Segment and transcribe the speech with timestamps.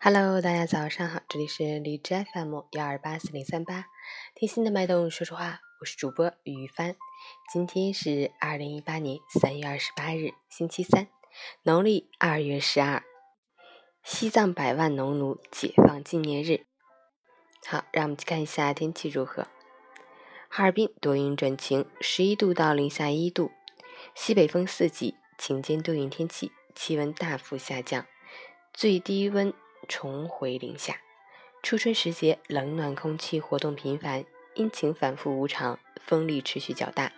[0.00, 3.86] Hello，大家早上好，这里是荔枝 FM 幺二八四零三八，
[4.36, 6.94] 听心的脉动说说话，我是主播于帆。
[7.52, 11.08] 今天是二零一八年三月二十八日，星期三，
[11.64, 13.02] 农历二月十二，
[14.04, 16.64] 西藏百万农奴解放纪念日。
[17.66, 19.48] 好，让我们去看一下天气如何。
[20.48, 23.50] 哈尔滨多云转晴，十一度到零下一度，
[24.14, 28.06] 西北风四级，晴间多云天气，气温大幅下降，
[28.72, 29.52] 最低温。
[29.88, 31.00] 重回零下，
[31.62, 34.24] 初春时节，冷暖空气活动频繁，
[34.54, 37.12] 阴晴反复无常，风力持续较大，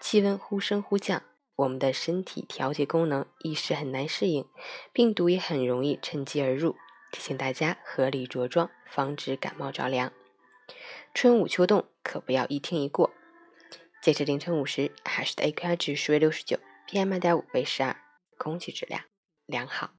[0.00, 1.22] 气温忽升忽降，
[1.54, 4.46] 我们的身体调节功能一时很难适应，
[4.92, 6.76] 病毒也很容易趁机而入，
[7.12, 10.12] 提醒大家合理着装，防止感冒着凉。
[11.14, 13.12] 春捂秋冻可不要一听一过。
[14.02, 17.96] 截至凌晨五时，海市的 AQI 指数为六十九，PM 二点五为十二，
[18.36, 19.02] 空气质量
[19.46, 19.92] 良好。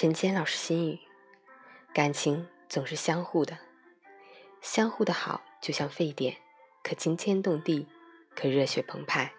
[0.00, 1.00] 陈谦老师心语：
[1.92, 3.58] 感情总是相互的，
[4.60, 6.36] 相互的好就像沸点，
[6.84, 7.88] 可惊天动地，
[8.36, 9.32] 可热血澎湃；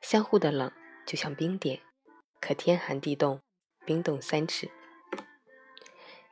[0.00, 0.72] 相互的冷
[1.04, 1.82] 就像冰点，
[2.40, 3.42] 可天寒地冻，
[3.84, 4.70] 冰冻三尺。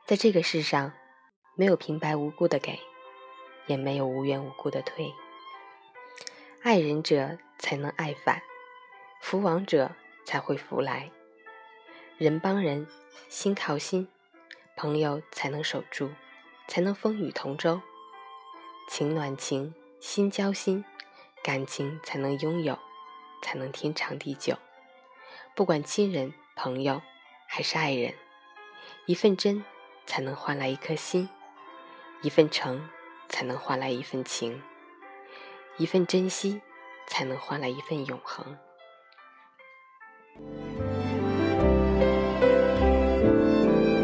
[0.07, 0.91] 在这个世上，
[1.55, 2.79] 没有平白无故的给，
[3.67, 5.13] 也没有无缘无故的退。
[6.63, 8.41] 爱人者才能爱返，
[9.21, 9.91] 福往者
[10.25, 11.11] 才会福来。
[12.23, 12.87] 人帮人，
[13.27, 14.07] 心靠心，
[14.77, 16.09] 朋友才能守住，
[16.69, 17.81] 才能风雨同舟；
[18.89, 20.85] 情暖情，心交心，
[21.43, 22.79] 感情才能拥有，
[23.41, 24.57] 才能天长地久。
[25.53, 27.01] 不管亲人、朋友
[27.45, 28.13] 还是爱人，
[29.05, 29.65] 一份真
[30.05, 31.27] 才能换来一颗心，
[32.21, 32.89] 一份诚
[33.27, 34.63] 才能换来一份情，
[35.75, 36.61] 一份珍惜
[37.05, 38.57] 才能换来一份永恒。